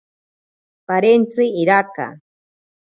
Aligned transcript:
Parentzi 0.87 1.43
iraka. 1.61 2.07